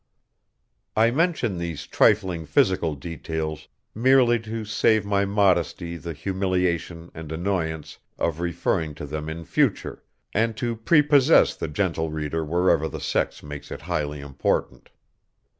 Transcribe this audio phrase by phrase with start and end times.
[0.95, 7.99] I mention these trifling physical details merely to save my modesty the humiliation and annoyance
[8.17, 10.01] of referring to them in future,
[10.33, 14.89] and to prepossess the gentle reader wherever the sex makes it highly important.